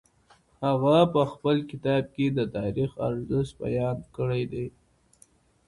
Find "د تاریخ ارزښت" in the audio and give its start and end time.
2.37-3.53